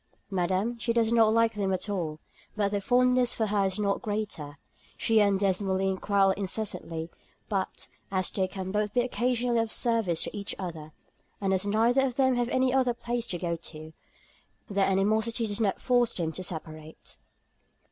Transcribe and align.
"Madam, 0.31 0.79
she 0.79 0.93
does 0.93 1.13
not 1.13 1.31
like 1.31 1.53
them 1.53 1.71
at 1.71 1.87
all; 1.87 2.19
but 2.55 2.69
their 2.71 2.81
fondness 2.81 3.35
for 3.35 3.45
her 3.45 3.65
is 3.65 3.77
not 3.77 4.01
greater. 4.01 4.57
She 4.97 5.21
and 5.21 5.39
Desmoulins 5.39 5.99
quarrel 5.99 6.31
incessantly; 6.31 7.11
but 7.49 7.87
as 8.09 8.31
they 8.31 8.47
can 8.47 8.71
both 8.71 8.95
be 8.95 9.01
occasionally 9.01 9.59
of 9.59 9.71
service 9.71 10.23
to 10.23 10.35
each 10.35 10.55
other, 10.57 10.91
and 11.39 11.53
as 11.53 11.67
neither 11.67 12.01
of 12.03 12.15
them 12.15 12.33
have 12.35 12.49
any 12.49 12.73
other 12.73 12.95
place 12.95 13.27
to 13.27 13.37
go 13.37 13.55
to, 13.57 13.93
their 14.67 14.87
animosity 14.87 15.45
does 15.45 15.61
not 15.61 15.79
force 15.79 16.13
them 16.13 16.31
to 16.31 16.41
separate." 16.41 17.17